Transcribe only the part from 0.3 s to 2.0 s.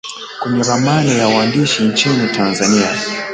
Kwenye ramani ya uandishi